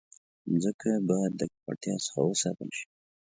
[0.51, 2.87] مځکه باید د ککړتیا څخه وساتل شي.